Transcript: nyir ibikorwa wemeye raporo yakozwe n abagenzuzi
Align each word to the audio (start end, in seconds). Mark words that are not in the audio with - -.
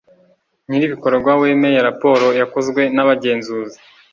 nyir 0.67 0.81
ibikorwa 0.87 1.31
wemeye 1.41 1.79
raporo 1.87 2.27
yakozwe 2.39 2.81
n 2.95 2.97
abagenzuzi 3.03 3.77